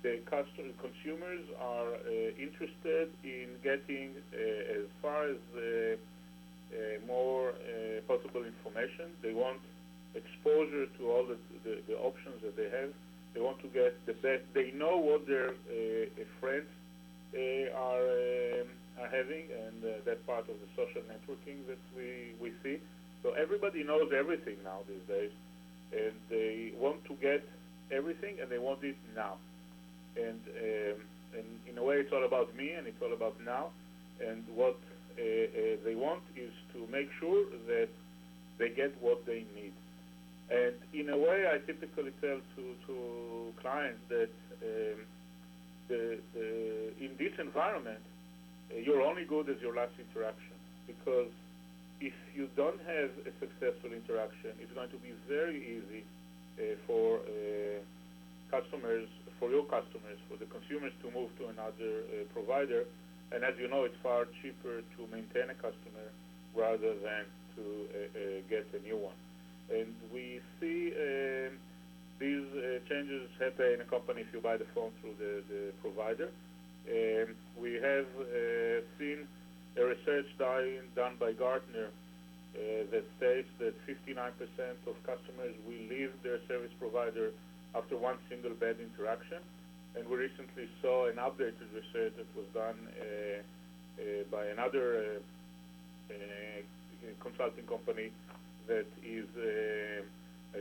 The 0.02 0.20
customer, 0.24 0.72
consumers 0.86 1.44
are 1.60 1.92
uh, 1.94 2.46
interested 2.46 3.10
in 3.24 3.48
getting 3.62 4.08
uh, 4.32 4.78
as 4.80 4.86
far 5.02 5.20
as 5.34 5.40
uh, 5.56 5.96
more 7.06 7.52
possible 8.08 8.44
information. 8.44 9.10
They 9.22 9.34
want 9.34 9.60
exposure 10.14 10.86
to 10.98 11.02
all 11.10 11.26
the, 11.26 11.36
the, 11.64 11.82
the, 11.88 11.96
options 11.98 12.40
that 12.42 12.56
they 12.56 12.70
have. 12.70 12.90
They 13.34 13.40
want 13.40 13.60
to 13.60 13.68
get 13.68 13.94
the 14.06 14.14
best. 14.14 14.44
They 14.54 14.72
know 14.72 14.96
what 14.96 15.26
their 15.26 15.52
friends 16.40 16.66
are 17.36 18.08
um, 18.62 18.68
are 19.00 19.08
having, 19.12 19.44
and 19.52 20.04
that 20.06 20.26
part 20.26 20.48
of 20.48 20.56
the 20.56 20.68
social 20.74 21.02
networking 21.04 21.66
that 21.68 21.78
we 21.96 22.32
we 22.40 22.52
see. 22.62 22.78
So 23.22 23.32
everybody 23.32 23.84
knows 23.84 24.10
everything 24.16 24.56
now 24.64 24.78
these 24.88 25.04
days, 25.08 25.32
and 25.92 26.12
they 26.30 26.72
want 26.78 27.04
to 27.06 27.14
get 27.20 27.44
everything, 27.90 28.36
and 28.40 28.50
they 28.50 28.58
want 28.58 28.82
it 28.84 28.96
now. 29.14 29.36
And 30.16 30.40
um, 30.48 31.00
and 31.36 31.46
in 31.68 31.76
a 31.78 31.84
way, 31.84 31.96
it's 31.96 32.12
all 32.12 32.24
about 32.24 32.54
me, 32.56 32.70
and 32.72 32.86
it's 32.86 33.02
all 33.02 33.12
about 33.12 33.36
now. 33.44 33.68
And 34.20 34.44
what 34.54 34.78
uh, 34.78 34.94
uh, 34.94 34.95
they 35.16 35.94
want 35.94 36.22
is 36.36 36.52
to 36.72 36.86
make 36.92 37.08
sure 37.20 37.44
that 37.66 37.88
they 38.58 38.70
get 38.70 38.94
what 39.00 39.24
they 39.26 39.44
need. 39.54 39.72
And 40.50 40.74
in 40.94 41.10
a 41.10 41.16
way, 41.18 41.46
I 41.50 41.58
typically 41.66 42.12
tell 42.20 42.38
to 42.38 42.62
to 42.86 42.94
clients 43.60 44.00
that 44.08 44.30
um, 44.62 44.98
the, 45.88 46.18
the 46.34 46.48
in 47.00 47.10
this 47.18 47.32
environment, 47.38 48.00
uh, 48.70 48.78
you're 48.78 49.02
only 49.02 49.24
good 49.24 49.48
as 49.50 49.56
your 49.60 49.74
last 49.74 49.92
interaction 49.98 50.54
because 50.86 51.30
if 52.00 52.14
you 52.34 52.48
don't 52.56 52.78
have 52.86 53.10
a 53.24 53.32
successful 53.40 53.90
interaction, 53.90 54.52
it's 54.60 54.72
going 54.74 54.90
to 54.90 55.00
be 55.00 55.12
very 55.28 55.58
easy 55.58 56.04
uh, 56.60 56.76
for 56.86 57.18
uh, 57.24 57.80
customers, 58.50 59.08
for 59.40 59.50
your 59.50 59.64
customers, 59.64 60.18
for 60.28 60.36
the 60.36 60.46
consumers 60.46 60.92
to 61.02 61.10
move 61.10 61.30
to 61.38 61.48
another 61.48 62.04
uh, 62.06 62.24
provider. 62.32 62.84
And 63.32 63.44
as 63.44 63.54
you 63.58 63.68
know, 63.68 63.84
it's 63.84 63.96
far 64.02 64.26
cheaper 64.42 64.80
to 64.80 65.00
maintain 65.10 65.50
a 65.50 65.54
customer 65.54 66.08
rather 66.54 66.94
than 66.94 67.24
to 67.56 67.62
uh, 67.62 67.98
uh, 67.98 68.40
get 68.48 68.66
a 68.72 68.80
new 68.86 68.96
one. 68.96 69.18
And 69.70 69.94
we 70.12 70.40
see 70.60 70.92
um, 70.94 71.58
these 72.18 72.46
uh, 72.54 72.78
changes 72.88 73.28
happen 73.38 73.74
in 73.74 73.80
a 73.80 73.84
company 73.84 74.22
if 74.22 74.32
you 74.32 74.40
buy 74.40 74.56
the 74.56 74.66
phone 74.74 74.90
through 75.00 75.14
the, 75.18 75.42
the 75.48 75.72
provider. 75.82 76.30
Um, 76.88 77.34
we 77.60 77.74
have 77.74 78.06
seen 78.98 79.26
a 79.76 79.84
research 79.84 80.26
done 80.38 81.14
by 81.18 81.32
Gartner 81.32 81.90
uh, 82.56 82.88
that 82.90 83.04
states 83.18 83.48
that 83.58 83.74
59% 83.86 84.32
of 84.86 84.94
customers 85.04 85.52
will 85.66 85.84
leave 85.90 86.12
their 86.22 86.38
service 86.48 86.72
provider 86.78 87.32
after 87.74 87.96
one 87.96 88.16
single 88.30 88.54
bad 88.54 88.76
interaction. 88.80 89.38
And 89.96 90.06
we 90.08 90.16
recently 90.16 90.68
saw 90.82 91.08
an 91.08 91.16
updated 91.16 91.72
research 91.72 92.12
that 92.16 92.28
was 92.36 92.46
done 92.52 92.76
uh, 93.00 93.40
uh, 93.98 94.24
by 94.30 94.46
another 94.46 95.20
consulting 97.20 97.64
company 97.66 98.10
that 98.68 98.86
is 99.02 99.26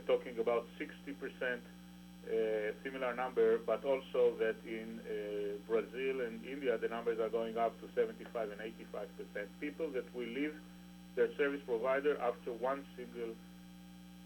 talking 0.06 0.38
about 0.38 0.66
60% 0.80 1.60
uh, 2.26 2.74
similar 2.82 3.14
number, 3.14 3.58
but 3.66 3.84
also 3.84 4.34
that 4.42 4.56
in 4.66 4.98
uh, 5.06 5.54
Brazil 5.68 6.26
and 6.26 6.42
India, 6.42 6.76
the 6.76 6.88
numbers 6.88 7.20
are 7.20 7.28
going 7.28 7.56
up 7.56 7.78
to 7.78 7.86
75 7.94 8.50
and 8.50 8.60
85 8.60 9.06
percent. 9.14 9.46
People 9.60 9.86
that 9.94 10.02
will 10.10 10.26
leave 10.26 10.54
their 11.14 11.30
service 11.38 11.60
provider 11.64 12.18
after 12.18 12.50
one 12.58 12.82
single 12.98 13.30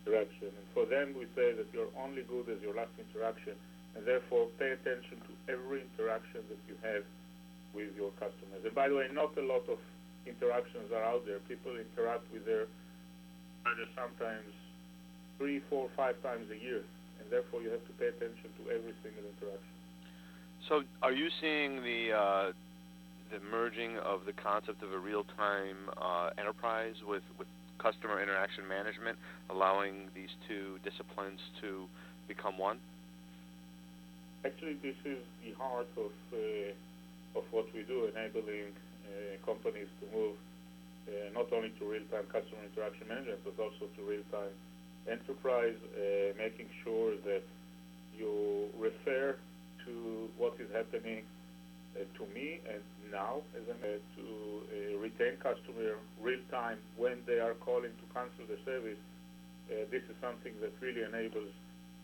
interaction. 0.00 0.48
And 0.48 0.66
for 0.72 0.86
them, 0.86 1.12
we 1.12 1.28
say 1.36 1.52
that 1.52 1.68
you're 1.76 1.92
only 2.00 2.22
good 2.22 2.48
as 2.48 2.62
your 2.62 2.74
last 2.74 2.96
interaction, 2.96 3.52
and 3.96 4.06
therefore 4.06 4.46
pay 4.58 4.70
attention 4.70 5.18
to 5.26 5.32
every 5.52 5.82
interaction 5.82 6.40
that 6.48 6.60
you 6.68 6.76
have 6.82 7.02
with 7.74 7.90
your 7.96 8.10
customers. 8.18 8.62
And 8.64 8.74
by 8.74 8.88
the 8.88 8.96
way, 8.96 9.06
not 9.12 9.36
a 9.38 9.42
lot 9.42 9.66
of 9.68 9.78
interactions 10.26 10.92
are 10.92 11.04
out 11.04 11.26
there. 11.26 11.38
People 11.48 11.74
interact 11.74 12.24
with 12.32 12.46
their 12.46 12.66
sometimes 13.94 14.52
three, 15.38 15.60
four, 15.68 15.88
five 15.96 16.20
times 16.22 16.50
a 16.50 16.58
year 16.58 16.82
and 17.20 17.30
therefore 17.30 17.62
you 17.62 17.70
have 17.70 17.84
to 17.86 17.92
pay 18.00 18.08
attention 18.08 18.48
to 18.58 18.72
every 18.72 18.94
single 19.02 19.22
interaction. 19.22 19.74
So, 20.68 20.82
are 21.02 21.12
you 21.12 21.28
seeing 21.40 21.82
the 21.82 22.12
uh, 22.12 22.52
the 23.30 23.40
merging 23.50 23.96
of 23.98 24.26
the 24.26 24.32
concept 24.32 24.82
of 24.82 24.92
a 24.92 24.98
real-time 24.98 25.76
uh, 25.96 26.30
enterprise 26.38 26.96
with 27.06 27.22
with 27.38 27.48
customer 27.78 28.22
interaction 28.22 28.66
management, 28.68 29.18
allowing 29.48 30.08
these 30.14 30.28
two 30.48 30.78
disciplines 30.84 31.40
to 31.60 31.86
become 32.28 32.58
one? 32.58 32.78
Actually, 34.44 34.80
this 34.80 34.96
is 35.04 35.18
the 35.44 35.52
heart 35.60 35.88
of 36.00 36.12
uh, 36.32 37.38
of 37.38 37.44
what 37.52 37.66
we 37.74 37.82
do, 37.84 38.08
enabling 38.08 38.72
uh, 39.04 39.36
companies 39.44 39.88
to 40.00 40.04
move 40.16 40.36
uh, 41.08 41.28
not 41.34 41.52
only 41.52 41.70
to 41.78 41.84
real-time 41.84 42.24
customer 42.32 42.64
interaction 42.64 43.06
management, 43.08 43.40
but 43.44 43.54
also 43.60 43.84
to 43.96 44.00
real-time 44.02 44.54
enterprise, 45.10 45.76
uh, 45.92 46.32
making 46.38 46.66
sure 46.84 47.16
that 47.24 47.44
you 48.16 48.68
refer 48.78 49.36
to 49.84 50.28
what 50.38 50.54
is 50.58 50.68
happening 50.72 51.22
uh, 51.96 52.04
to 52.16 52.24
me 52.34 52.60
and 52.64 52.82
now 53.12 53.42
as 53.56 53.64
uh, 53.68 53.98
to 54.16 54.24
retain 55.00 55.36
customer 55.42 55.96
real 56.22 56.40
time 56.50 56.78
when 56.96 57.18
they 57.26 57.40
are 57.40 57.54
calling 57.60 57.90
to 58.00 58.06
cancel 58.14 58.44
the 58.48 58.56
service. 58.64 59.00
this 59.90 60.04
is 60.08 60.16
something 60.20 60.52
that 60.60 60.72
really 60.80 61.02
enables 61.02 61.50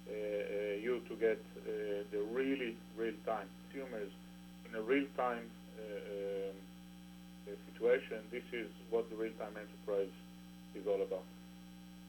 Uh, 0.06 0.12
uh, 0.12 0.76
you 0.78 1.00
to 1.08 1.16
get 1.16 1.40
uh, 1.66 2.06
the 2.12 2.22
really 2.30 2.76
real 2.96 3.14
time 3.26 3.46
consumers 3.70 4.10
in 4.68 4.78
a 4.78 4.82
real 4.82 5.06
time 5.16 5.42
um, 5.82 6.54
situation. 7.72 8.18
This 8.30 8.44
is 8.52 8.68
what 8.90 9.10
the 9.10 9.16
real 9.16 9.32
time 9.32 9.54
enterprise 9.58 10.14
is 10.76 10.86
all 10.86 11.02
about. 11.02 11.24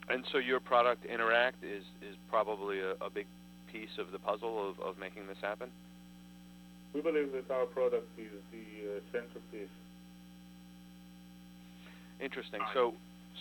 And 0.10 0.24
so 0.32 0.38
your 0.38 0.60
product 0.60 1.06
Interact 1.06 1.64
is 1.64 1.84
is 2.02 2.16
probably 2.30 2.80
a, 2.80 2.92
a 3.02 3.10
big 3.10 3.26
piece 3.72 3.98
of 3.98 4.12
the 4.12 4.20
puzzle 4.20 4.70
of, 4.70 4.80
of 4.80 5.00
making 5.00 5.28
this 5.28 5.38
happen. 5.42 5.70
We 6.94 7.02
believe 7.02 7.32
that 7.34 7.52
our 7.54 7.66
product 7.66 8.08
is 8.18 8.32
the 8.52 8.98
uh, 8.98 9.00
centerpiece. 9.12 9.74
Interesting. 12.20 12.62
So, 12.74 12.94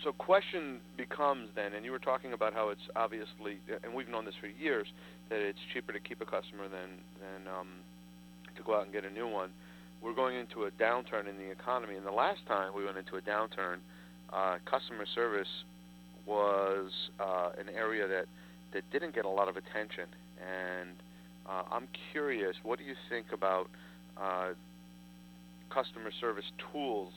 so 0.03 0.13
question 0.13 0.79
becomes 0.97 1.49
then, 1.55 1.73
and 1.75 1.85
you 1.85 1.91
were 1.91 1.99
talking 1.99 2.33
about 2.33 2.55
how 2.55 2.71
it's 2.71 2.89
obviously, 2.95 3.59
and 3.83 3.93
we've 3.95 4.09
known 4.09 4.25
this 4.25 4.35
for 4.41 4.47
years, 4.47 4.87
that 5.31 5.41
it's 5.41 5.59
cheaper 5.73 5.93
to 5.93 6.01
keep 6.01 6.21
a 6.21 6.25
customer 6.25 6.69
than 6.69 7.01
than 7.21 7.53
um, 7.53 7.69
to 8.57 8.63
go 8.63 8.77
out 8.77 8.85
and 8.85 8.93
get 8.93 9.05
a 9.05 9.11
new 9.11 9.29
one. 9.29 9.51
We're 10.03 10.15
going 10.15 10.37
into 10.37 10.65
a 10.65 10.71
downturn 10.73 11.29
in 11.29 11.37
the 11.37 11.51
economy, 11.51 11.97
and 11.97 12.07
the 12.07 12.13
last 12.13 12.41
time 12.47 12.73
we 12.77 12.85
went 12.85 12.99
into 12.99 13.17
a 13.17 13.21
downturn, 13.23 13.79
uh, 14.33 14.59
customer 14.65 15.07
service 15.15 15.49
was 16.27 16.91
uh, 17.19 17.51
an 17.59 17.69
area 17.75 18.07
that 18.07 18.27
that 18.73 18.83
didn't 18.93 19.15
get 19.15 19.25
a 19.25 19.29
lot 19.29 19.49
of 19.49 19.57
attention, 19.57 20.07
and 20.41 20.91
uh, 21.49 21.63
I'm 21.71 21.89
curious, 22.13 22.57
what 22.63 22.79
do 22.79 22.85
you 22.85 22.95
think 23.09 23.27
about 23.33 23.69
uh, 24.21 24.51
customer 25.71 26.11
service 26.21 26.45
tools 26.73 27.13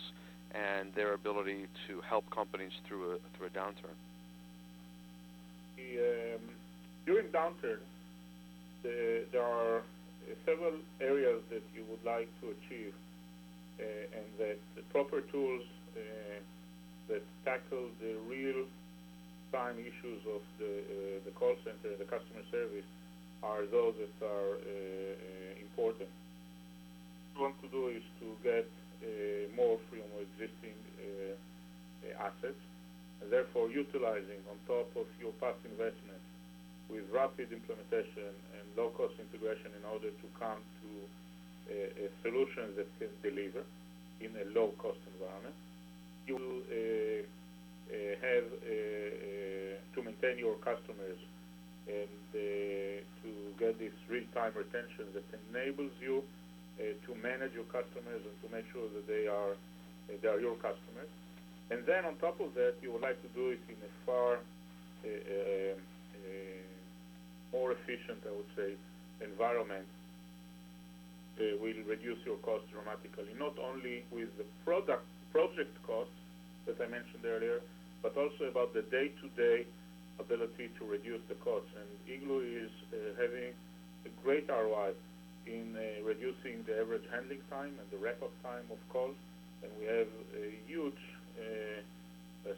and 0.54 0.94
their 0.94 1.14
ability 1.14 1.68
to 1.88 2.02
help 2.02 2.30
companies 2.30 2.72
through 2.88 3.14
a 3.14 3.18
through 3.38 3.48
a 3.48 3.50
downturn? 3.50 3.98
The, 5.78 6.36
um, 6.36 6.42
during 7.06 7.28
downturn, 7.28 7.80
the, 8.84 9.26
there 9.32 9.44
are 9.44 9.82
several 10.46 10.74
areas 11.02 11.42
that 11.50 11.64
you 11.76 11.84
would 11.90 12.04
like 12.06 12.28
to 12.42 12.50
achieve, 12.50 12.94
uh, 13.80 14.18
and 14.18 14.26
that 14.38 14.58
the 14.76 14.82
proper 14.92 15.22
tools 15.22 15.64
uh, 15.96 16.40
that 17.08 17.24
tackle 17.46 17.90
the 18.02 18.16
real 18.28 18.66
time 19.52 19.80
issues 19.80 20.22
of 20.30 20.42
the, 20.60 20.66
uh, 20.66 21.20
the 21.26 21.32
call 21.32 21.56
center, 21.66 21.96
the 21.98 22.06
customer 22.06 22.46
service, 22.52 22.86
are 23.42 23.66
those 23.66 23.96
that 23.98 24.26
are 24.26 24.54
uh, 24.54 25.14
uh, 25.18 25.62
important. 25.62 26.10
What 27.34 27.36
we 27.36 27.42
want 27.42 27.62
to 27.64 27.70
do 27.70 27.88
is 27.88 28.04
to 28.22 28.28
get 28.44 28.68
more 29.56 29.80
from 29.90 30.06
existing 30.20 30.76
assets, 32.20 32.60
and 33.22 33.32
therefore 33.32 33.70
utilizing 33.70 34.40
on 34.52 34.56
top 34.68 34.88
of 34.96 35.08
your 35.20 35.32
past 35.40 35.60
investments 35.66 36.26
with 36.90 37.04
rapid 37.14 37.52
implementation 37.54 38.34
and 38.58 38.64
low-cost 38.76 39.14
integration 39.20 39.72
in 39.78 39.86
order 39.86 40.10
to 40.10 40.28
come 40.40 40.58
to 40.82 40.90
a, 41.70 42.06
a 42.06 42.08
solution 42.24 42.74
that 42.76 42.88
can 42.98 43.12
deliver 43.22 43.64
in 44.20 44.32
a 44.36 44.46
low-cost 44.58 44.98
environment. 45.16 45.56
You 46.28 46.36
will 46.36 46.62
uh, 46.66 47.22
uh, 47.90 48.14
have 48.22 48.48
uh, 48.52 48.70
uh, 48.70 49.76
to 49.96 50.00
maintain 50.04 50.38
your 50.38 50.56
customers 50.62 51.18
and 51.88 52.10
to 52.34 53.32
get 53.58 53.80
this 53.80 53.94
real-time 54.08 54.54
retention 54.54 55.10
that 55.14 55.26
enables 55.50 55.92
you 56.00 56.24
Uh, 56.80 56.96
to 57.04 57.12
manage 57.20 57.52
your 57.52 57.68
customers 57.68 58.24
and 58.24 58.36
to 58.40 58.48
make 58.56 58.64
sure 58.72 58.88
that 58.96 59.04
they 59.04 59.28
are 59.28 59.52
uh, 59.52 60.16
they 60.22 60.30
are 60.32 60.40
your 60.40 60.56
customers. 60.64 61.12
And 61.72 61.84
then 61.86 62.06
on 62.06 62.16
top 62.24 62.40
of 62.40 62.56
that, 62.56 62.80
you 62.82 62.96
would 62.96 63.04
like 63.04 63.20
to 63.20 63.28
do 63.36 63.52
it 63.52 63.60
in 63.68 63.76
a 63.84 63.92
far 64.06 64.40
more 67.52 67.68
more 67.70 67.72
efficient, 67.74 68.24
I 68.24 68.32
would 68.32 68.52
say, 68.56 68.80
environment 69.20 69.88
uh, 71.36 71.60
will 71.60 71.84
reduce 71.84 72.24
your 72.24 72.38
cost 72.48 72.64
dramatically, 72.72 73.36
not 73.38 73.60
only 73.60 74.06
with 74.12 74.32
the 74.38 74.46
product 74.64 75.04
project 75.34 75.76
costs 75.84 76.16
that 76.66 76.80
I 76.80 76.88
mentioned 76.88 77.26
earlier, 77.26 77.60
but 78.02 78.16
also 78.16 78.46
about 78.48 78.74
the 78.74 78.84
day-to-day 78.84 79.66
ability 80.20 80.70
to 80.80 80.86
reduce 80.86 81.22
the 81.28 81.36
costs. 81.44 81.72
And 81.76 81.90
eglue 82.08 82.66
is 82.66 82.72
uh, 82.94 83.20
having 83.20 83.52
a 84.08 84.12
great 84.24 84.48
ROI 84.48 84.96
in 85.46 85.76
uh, 85.76 86.04
reducing 86.04 86.64
the 86.68 86.80
average 86.82 87.04
handling 87.12 87.42
time 87.50 87.74
and 87.80 87.88
the 87.92 87.98
wrap-up 87.98 88.32
time 88.44 88.66
of 88.72 88.78
calls, 88.90 89.16
and 89.64 89.72
we 89.80 89.86
have 89.86 90.08
huge 90.68 91.02
uh, 91.40 91.80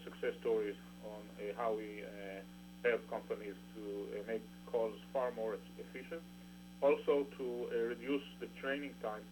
success 0.04 0.34
stories 0.42 0.78
on 1.06 1.22
uh, 1.40 1.54
how 1.58 1.74
we 1.74 2.04
uh, 2.04 2.42
help 2.88 3.02
companies 3.10 3.56
to 3.76 3.84
make 4.28 4.44
calls 4.72 4.96
far 5.14 5.32
more 5.36 5.58
efficient. 5.80 6.22
Also 6.82 7.26
to 7.38 7.46
uh, 7.70 7.94
reduce 7.94 8.24
the 8.40 8.48
training 8.62 8.94
time 9.02 9.26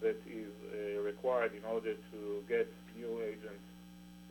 that 0.00 0.18
is 0.26 0.50
uh, 0.72 1.00
required 1.02 1.52
in 1.54 1.64
order 1.64 1.94
to 2.10 2.42
get 2.48 2.66
new 2.96 3.20
agents 3.22 3.66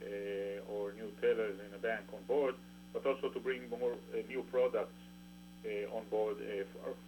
uh, 0.03 0.71
or 0.73 0.91
new 0.93 1.11
tellers 1.21 1.55
in 1.59 1.71
a 1.75 1.81
bank 1.81 2.03
on 2.11 2.19
board, 2.27 2.55
but 2.93 3.05
also 3.05 3.29
to 3.29 3.39
bring 3.39 3.61
more 3.69 3.95
new 4.27 4.43
products 4.51 4.95
on 5.93 6.03
board 6.09 6.37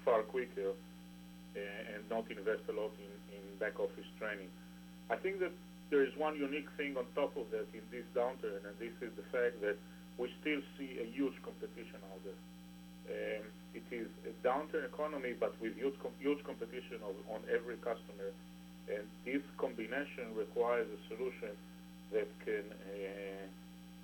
far 0.05 0.21
quicker 0.23 0.73
and 1.55 2.01
not 2.09 2.25
invest 2.31 2.63
a 2.69 2.75
lot 2.75 2.91
in, 2.99 3.11
in 3.35 3.43
back 3.59 3.79
office 3.79 4.07
training. 4.19 4.47
I 5.09 5.17
think 5.17 5.39
that 5.39 5.51
there 5.91 6.03
is 6.07 6.15
one 6.15 6.39
unique 6.39 6.71
thing 6.79 6.95
on 6.95 7.03
top 7.15 7.35
of 7.35 7.51
that 7.51 7.67
in 7.75 7.83
this 7.91 8.07
downturn, 8.15 8.63
and 8.63 8.75
this 8.79 8.95
is 9.03 9.11
the 9.19 9.27
fact 9.27 9.59
that 9.59 9.75
we 10.17 10.31
still 10.39 10.63
see 10.79 10.99
a 11.03 11.07
huge 11.11 11.35
competition 11.43 11.99
out 12.07 12.21
there. 12.23 12.39
Um, 13.11 13.43
it 13.75 13.83
is 13.91 14.07
a 14.23 14.31
downturn 14.45 14.87
economy, 14.87 15.35
but 15.35 15.51
with 15.59 15.75
huge, 15.75 15.95
com 15.99 16.11
huge 16.19 16.43
competition 16.43 17.03
of, 17.03 17.15
on 17.27 17.43
every 17.51 17.75
customer. 17.83 18.31
And 18.87 19.03
this 19.25 19.43
combination 19.57 20.31
requires 20.35 20.87
a 20.87 20.99
solution 21.11 21.55
that 22.11 22.27
can 22.43 22.65
uh, 22.71 23.45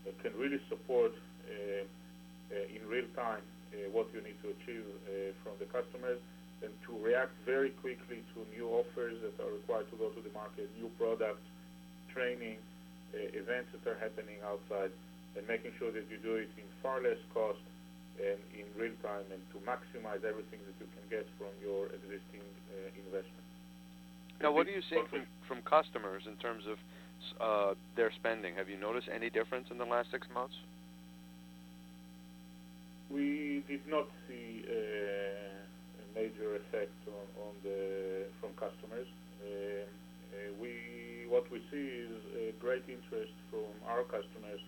that 0.05 0.15
can 0.23 0.31
really 0.39 0.59
support 0.69 1.11
uh, 1.47 1.83
uh, 1.83 2.75
in 2.75 2.79
real 2.87 3.07
time 3.15 3.43
uh, 3.75 3.91
what 3.91 4.07
you 4.15 4.21
need 4.23 4.39
to 4.43 4.55
achieve 4.55 4.83
uh, 4.87 5.35
from 5.43 5.59
the 5.59 5.67
customers 5.67 6.19
and 6.63 6.73
to 6.85 6.91
react 7.03 7.33
very 7.45 7.69
quickly 7.83 8.25
to 8.33 8.37
new 8.55 8.67
offers 8.69 9.17
that 9.21 9.35
are 9.43 9.51
required 9.51 9.89
to 9.91 9.97
go 9.97 10.09
to 10.09 10.21
the 10.21 10.33
market, 10.33 10.69
new 10.81 10.89
products, 10.97 11.45
training, 12.13 12.57
uh, 13.13 13.37
events 13.37 13.69
that 13.73 13.85
are 13.85 13.99
happening 13.99 14.41
outside, 14.41 14.91
and 15.37 15.45
making 15.47 15.71
sure 15.77 15.91
that 15.91 16.05
you 16.09 16.17
do 16.17 16.35
it 16.35 16.49
in 16.57 16.65
far 16.81 17.01
less 17.01 17.21
cost 17.33 17.61
and 18.17 18.41
in 18.57 18.65
real 18.73 18.93
time 19.05 19.21
and 19.29 19.41
to 19.53 19.61
maximize 19.61 20.25
everything 20.25 20.57
that 20.65 20.73
you 20.81 20.89
can 20.89 21.05
get 21.09 21.25
from 21.37 21.53
your 21.61 21.85
existing 21.93 22.41
uh, 22.73 22.89
investment. 23.05 23.45
Now, 24.41 24.51
what 24.51 24.67
are 24.67 24.71
you 24.71 24.81
seeing 24.89 25.05
from, 25.09 25.25
from 25.47 25.61
customers 25.61 26.23
in 26.25 26.35
terms 26.37 26.63
of 26.65 26.77
uh, 27.41 27.75
their 27.95 28.11
spending? 28.11 28.55
Have 28.55 28.69
you 28.69 28.77
noticed 28.77 29.07
any 29.13 29.29
difference 29.29 29.67
in 29.69 29.77
the 29.77 29.85
last 29.85 30.09
six 30.11 30.27
months? 30.33 30.55
We 33.09 33.63
did 33.67 33.81
not 33.87 34.07
see 34.27 34.65
uh, 34.67 34.73
a 34.73 35.26
major 36.17 36.57
effect 36.57 36.97
on, 37.05 37.27
on 37.45 37.53
the 37.61 38.25
from 38.41 38.49
customers. 38.57 39.07
Uh, 39.45 39.85
uh 39.85 40.51
we 40.61 40.73
what 41.29 41.45
we 41.53 41.61
see 41.69 41.87
is 42.09 42.17
a 42.41 42.47
great 42.57 42.83
interest 42.89 43.35
from 43.51 43.69
our 43.85 44.03
customers 44.03 44.61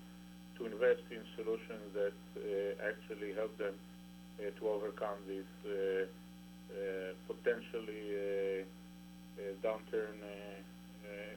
to 0.58 0.68
invest 0.68 1.02
in 1.10 1.24
solutions 1.40 1.88
that 1.96 2.20
uh, 2.38 2.90
actually 2.90 3.34
help 3.34 3.56
them 3.58 3.74
uh, 3.74 4.52
to 4.60 4.64
overcome 4.68 5.18
this 5.26 5.50
uh, 5.66 6.06
potentially 7.28 8.68
downturn 9.64 10.20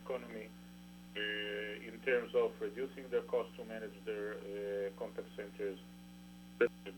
economy 0.04 0.46
in 1.16 1.94
terms 2.04 2.30
of 2.34 2.50
reducing 2.60 3.06
their 3.10 3.22
cost 3.22 3.48
to 3.56 3.64
manage 3.64 3.94
their 4.04 4.36
contact 4.98 5.30
centers 5.36 5.78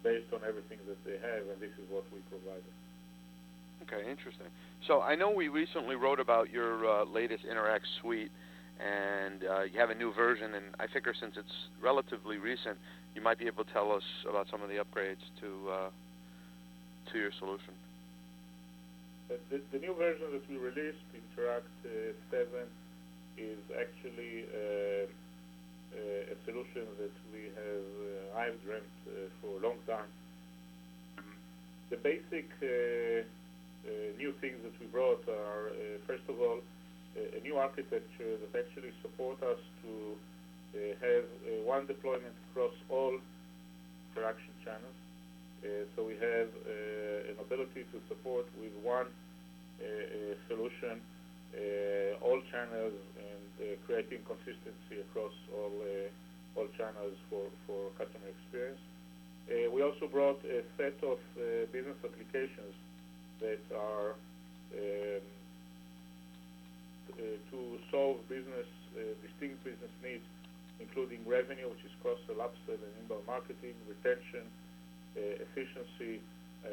based 0.02 0.32
on 0.32 0.40
everything 0.48 0.78
that 0.88 0.98
they 1.04 1.16
have, 1.20 1.44
and 1.48 1.60
this 1.60 1.72
is 1.80 1.86
what 1.88 2.04
we 2.12 2.20
provide. 2.28 2.64
Okay, 3.84 4.08
interesting. 4.08 4.46
So 4.86 5.02
I 5.02 5.14
know 5.14 5.30
we 5.30 5.48
recently 5.48 5.96
wrote 5.96 6.20
about 6.20 6.50
your 6.50 6.86
uh, 6.86 7.04
latest 7.04 7.44
Interact 7.44 7.86
suite 8.00 8.30
and 8.80 9.44
uh, 9.44 9.62
you 9.62 9.78
have 9.78 9.90
a 9.90 9.94
new 9.94 10.12
version. 10.12 10.54
And 10.54 10.64
I 10.80 10.86
figure 10.86 11.14
since 11.18 11.34
it's 11.36 11.56
relatively 11.82 12.38
recent, 12.38 12.78
you 13.14 13.22
might 13.22 13.38
be 13.38 13.46
able 13.46 13.64
to 13.64 13.72
tell 13.72 13.92
us 13.92 14.02
about 14.28 14.46
some 14.50 14.62
of 14.62 14.68
the 14.68 14.76
upgrades 14.76 15.22
to 15.40 15.70
uh, 15.70 15.90
to 17.12 17.18
your 17.18 17.30
solution. 17.38 17.74
The, 19.28 19.60
the, 19.72 19.78
new 19.78 19.94
version 19.94 20.26
that 20.32 20.48
we 20.48 20.56
released, 20.56 21.04
Interact 21.12 21.68
uh, 21.84 22.12
7, 22.30 22.46
is 23.36 23.58
actually 23.72 24.44
uh, 24.52 25.04
uh, 25.96 26.32
a 26.32 26.36
solution 26.44 26.84
that 27.00 27.12
we 27.32 27.48
have 27.56 28.46
I've 28.48 28.62
dreamt 28.64 28.84
for 29.40 29.58
a 29.58 29.66
long 29.66 29.76
time. 29.86 30.08
The 31.90 31.96
basic 31.96 32.48
new 34.18 34.32
things 34.40 34.56
that 34.62 34.72
we 34.80 34.86
brought 34.86 35.22
are, 35.28 35.72
first 36.06 36.24
of 36.28 36.40
all, 36.40 36.60
a 37.16 37.40
new 37.42 37.56
architecture 37.56 38.38
that 38.42 38.52
actually 38.58 38.90
support 39.02 39.42
us 39.42 39.58
to 39.82 40.16
uh, 40.74 40.78
have 40.98 41.22
uh, 41.46 41.62
one 41.62 41.86
deployment 41.86 42.34
across 42.50 42.74
all 42.90 43.14
interaction 44.10 44.50
channels. 44.64 44.98
Uh, 45.62 45.86
so 45.94 46.02
we 46.02 46.14
have 46.18 46.50
an 47.30 47.38
ability 47.38 47.86
to 47.94 47.98
support 48.08 48.46
with 48.60 48.74
one 48.82 49.06
solution 50.48 51.00
all 52.22 52.40
channels 52.50 52.94
and 53.18 53.78
creating 53.86 54.18
consistency 54.26 55.00
across 55.06 55.32
all 55.54 55.72
all 56.56 56.66
channels 56.78 57.14
for, 57.28 57.46
for 57.66 57.90
customer 57.98 58.30
experience. 58.30 58.78
Uh, 59.50 59.70
we 59.70 59.82
also 59.82 60.06
brought 60.06 60.38
a 60.46 60.62
set 60.78 60.94
of 61.02 61.18
uh, 61.36 61.66
business 61.74 61.98
applications 62.04 62.74
that 63.44 63.64
are 63.76 64.16
um, 64.72 65.24
uh, 67.12 67.36
to 67.52 67.58
solve 67.92 68.16
business, 68.28 68.66
uh, 68.96 69.12
distinct 69.20 69.60
business 69.62 69.92
needs, 70.02 70.24
including 70.80 71.20
revenue, 71.28 71.68
which 71.68 71.84
is 71.84 71.92
cross-sell, 72.02 72.40
upsell, 72.40 72.80
and 72.80 72.94
inbound 73.04 73.22
marketing, 73.28 73.76
retention, 73.86 74.42
uh, 75.16 75.44
efficiency, 75.44 76.24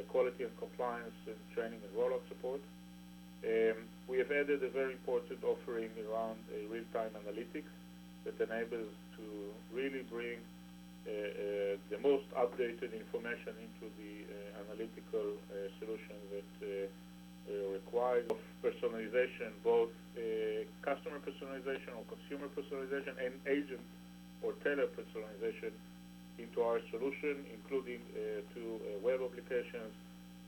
quality 0.08 0.48
and 0.48 0.56
compliance, 0.58 1.20
and 1.28 1.36
training 1.54 1.78
and 1.84 1.92
rollout 2.00 2.24
support. 2.32 2.64
Um, 3.44 3.84
we 4.08 4.18
have 4.24 4.32
added 4.32 4.64
a 4.64 4.70
very 4.72 4.94
important 4.94 5.44
offering 5.44 5.92
around 6.08 6.40
real-time 6.72 7.12
analytics 7.20 7.68
that 8.24 8.40
enables 8.40 8.96
to 9.20 9.26
really 9.76 10.04
bring 10.08 10.40
Uh, 11.02 11.10
uh, 11.10 11.78
the 11.90 11.98
most 11.98 12.30
updated 12.38 12.94
information 12.94 13.58
into 13.58 13.90
the 13.98 14.22
uh, 14.22 14.62
analytical 14.62 15.34
uh, 15.50 15.66
solution 15.82 16.14
that 16.30 16.90
requires 17.74 18.24
of 18.30 18.38
personalization, 18.62 19.50
both 19.64 19.90
customer 20.84 21.18
personalization 21.26 21.90
or 21.98 22.06
consumer 22.06 22.48
personalization 22.54 23.18
and 23.18 23.34
agent 23.48 23.82
or 24.44 24.54
teller 24.64 24.86
personalization 24.94 25.74
into 26.38 26.62
our 26.62 26.80
solution, 26.92 27.36
including 27.52 28.00
uh, 28.14 28.46
to 28.54 28.62
uh, 28.62 29.00
web 29.02 29.20
applications. 29.26 29.94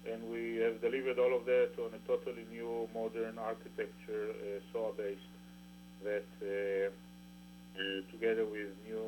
And 0.05 0.21
we 0.29 0.57
have 0.57 0.81
delivered 0.81 1.17
all 1.17 1.35
of 1.35 1.45
that 1.45 1.71
on 1.81 1.91
a 1.97 2.01
totally 2.07 2.45
new 2.51 2.87
modern 2.93 3.39
architecture, 3.39 4.37
uh, 4.37 4.61
SOA-based, 4.71 5.33
that 6.03 6.25
together 8.11 8.45
with 8.45 8.69
new 8.85 9.01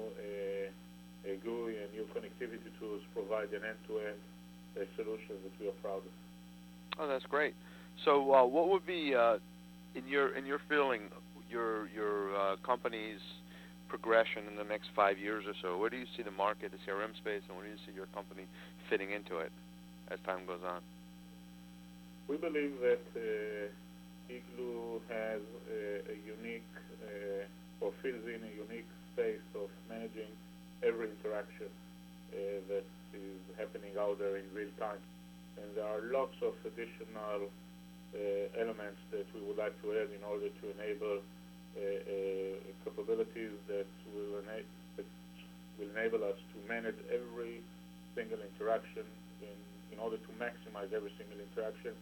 GUI 1.44 1.78
and 1.82 1.92
new 1.94 2.06
connectivity 2.14 2.70
tools 2.80 3.02
provide 3.14 3.50
an 3.54 3.66
end-to-end 3.66 4.20
-end, 4.78 4.88
solution 4.96 5.36
that 5.44 5.54
we 5.60 5.68
are 5.68 5.78
proud 5.82 6.04
of. 6.06 6.14
Oh, 7.00 7.08
that's 7.08 7.26
great. 7.26 7.56
So, 8.04 8.34
uh, 8.34 8.46
what 8.46 8.70
would 8.70 8.86
be, 8.86 9.16
uh, 9.16 9.40
in 9.96 10.08
your 10.08 10.36
in 10.36 10.46
your 10.46 10.60
feeling, 10.70 11.10
your 11.50 11.88
your 11.90 12.36
uh, 12.36 12.56
company's 12.58 13.22
progression 13.88 14.48
in 14.48 14.56
the 14.56 14.64
next 14.64 14.90
five 14.96 15.18
years 15.18 15.46
or 15.48 15.54
so? 15.62 15.78
Where 15.78 15.90
do 15.90 15.98
you 15.98 16.06
see 16.18 16.24
the 16.24 16.32
market, 16.32 16.72
the 16.72 16.78
CRM 16.86 17.16
space, 17.18 17.42
and 17.48 17.58
where 17.58 17.66
do 17.66 17.72
you 17.72 17.82
see 17.86 17.94
your 17.96 18.08
company 18.08 18.46
fitting 18.90 19.12
into 19.12 19.40
it 19.40 19.52
as 20.12 20.20
time 20.26 20.46
goes 20.46 20.64
on? 20.68 20.82
We 22.28 22.38
believe 22.38 22.74
that 22.82 23.06
uh, 23.16 24.34
eglue 24.34 25.00
has 25.10 25.42
a, 25.72 26.12
a 26.12 26.16
unique 26.26 26.74
uh, 27.06 27.46
or 27.86 27.94
fills 28.02 28.26
in 28.26 28.42
a 28.42 28.54
unique 28.68 28.90
space 29.14 29.46
of 29.54 29.70
managing 29.90 30.34
every 30.84 31.10
interaction 31.12 31.70
uh, 32.34 32.60
that 32.68 32.88
is 33.14 33.40
happening 33.58 33.96
out 34.00 34.20
there 34.20 34.38
in 34.38 34.44
real 34.54 34.72
time. 34.80 35.00
And 35.62 35.68
there 35.76 35.88
are 35.88 36.04
lots 36.12 36.36
of 36.44 36.54
additional 36.68 37.48
uh, 37.48 38.18
elements 38.60 39.00
that 39.12 39.26
we 39.32 39.40
would 39.48 39.58
like 39.58 39.76
to 39.84 39.88
add 39.96 40.12
in 40.12 40.24
order 40.28 40.52
to 40.52 40.66
enable 40.76 41.20
uh, 41.76 42.60
capabilities 42.84 43.56
that 43.68 43.88
will, 44.16 44.40
that 44.44 45.08
will 45.80 45.92
enable 45.96 46.24
us 46.24 46.40
to 46.52 46.58
manage 46.68 47.00
every 47.12 47.62
single 48.16 48.40
interaction 48.40 49.04
in 49.42 49.56
in 49.96 50.04
order 50.04 50.18
to 50.18 50.32
maximize 50.36 50.92
every 50.92 51.12
single 51.18 51.40
interaction 51.40 51.96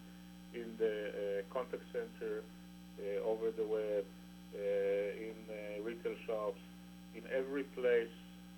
in 0.54 0.66
the 0.78 0.96
uh, 1.14 1.54
contact 1.54 1.84
center, 1.94 2.42
uh, 2.98 3.22
over 3.22 3.54
the 3.54 3.66
web, 3.66 4.06
uh, 4.54 5.26
in 5.30 5.38
retail 5.86 6.18
shops, 6.26 6.62
in 7.16 7.22
every 7.30 7.64
place, 7.78 8.14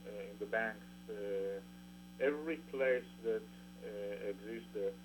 in 0.08 0.36
the 0.40 0.46
banks, 0.46 0.86
uh, 1.10 1.60
every 2.22 2.58
place 2.72 3.08
that 3.24 3.46
uh, 3.84 4.30
exists 4.32 4.70
there. 4.74 4.96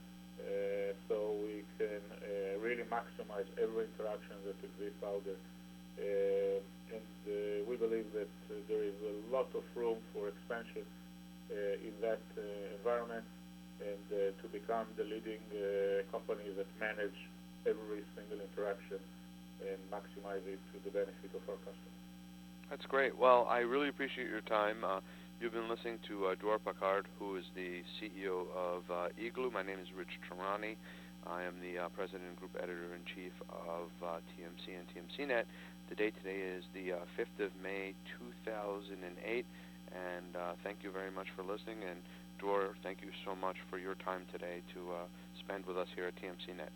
Uh, 0.41 0.97
so 1.09 1.37
we 1.45 1.61
can 1.77 2.01
uh, 2.17 2.59
really 2.65 2.85
maximize 2.89 3.45
every 3.61 3.85
interaction 3.93 4.37
that 4.47 4.57
exists 4.65 5.01
out 5.05 5.21
there. 5.29 5.43
Uh, 6.01 6.97
and 6.97 7.13
uh, 7.29 7.61
we 7.69 7.77
believe 7.77 8.09
that 8.17 8.33
uh, 8.49 8.57
there 8.69 8.83
is 8.83 8.97
a 9.05 9.15
lot 9.35 9.49
of 9.55 9.63
room 9.77 9.99
for 10.15 10.29
expansion 10.29 10.83
uh, 11.53 11.87
in 11.87 11.93
that 12.01 12.23
uh, 12.39 12.43
environment 12.79 13.25
and 13.81 14.07
uh, 14.13 14.33
to 14.41 14.49
become 14.49 14.87
the 14.97 15.05
leading 15.05 15.41
uh, 15.53 16.05
company 16.13 16.49
that 16.57 16.69
manage 16.81 17.17
every 17.67 18.01
single 18.17 18.41
interaction 18.41 19.01
and 19.61 19.79
maximize 19.93 20.45
it 20.49 20.61
to 20.73 20.77
the 20.85 20.91
benefit 20.91 21.31
of 21.37 21.43
our 21.49 21.61
customers. 21.65 22.00
That's 22.71 22.87
great. 22.87 23.19
Well, 23.19 23.49
I 23.51 23.67
really 23.67 23.89
appreciate 23.89 24.29
your 24.31 24.43
time. 24.43 24.85
Uh, 24.87 25.01
you've 25.41 25.53
been 25.53 25.69
listening 25.69 25.99
to 26.07 26.27
uh, 26.27 26.35
Dor 26.41 26.61
Packard, 26.61 27.07
who 27.19 27.35
is 27.35 27.43
the 27.57 27.83
CEO 27.99 28.47
of 28.55 28.87
uh, 28.89 29.09
eglue. 29.19 29.53
My 29.53 29.63
name 29.63 29.81
is 29.83 29.89
Rich 29.91 30.23
Tehrani. 30.23 30.77
I 31.27 31.43
am 31.43 31.55
the 31.59 31.83
uh, 31.83 31.89
President 31.89 32.23
and 32.31 32.39
Group 32.39 32.55
Editor 32.63 32.95
in 32.95 33.03
Chief 33.13 33.33
of 33.51 33.91
uh, 33.99 34.23
TMC 34.39 34.79
and 34.79 34.87
TMCnet. 34.87 35.51
The 35.89 35.97
date 35.97 36.15
today 36.23 36.39
is 36.39 36.63
the 36.73 36.93
uh, 36.93 36.97
5th 37.19 37.45
of 37.45 37.51
May, 37.61 37.93
2008. 38.39 39.45
And 39.91 40.37
uh, 40.37 40.53
thank 40.63 40.79
you 40.87 40.93
very 40.93 41.11
much 41.11 41.27
for 41.35 41.43
listening. 41.43 41.83
And 41.83 41.99
Dor, 42.39 42.79
thank 42.85 43.03
you 43.03 43.11
so 43.27 43.35
much 43.35 43.57
for 43.69 43.79
your 43.79 43.97
time 43.97 44.23
today 44.31 44.63
to 44.75 44.81
uh, 44.95 45.07
spend 45.43 45.67
with 45.67 45.77
us 45.77 45.89
here 45.97 46.07
at 46.07 46.15
TMCnet. 46.23 46.71